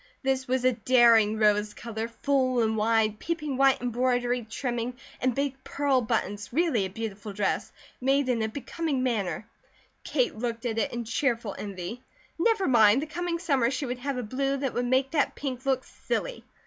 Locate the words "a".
0.65-0.71, 6.85-6.89, 8.41-8.47, 14.17-14.23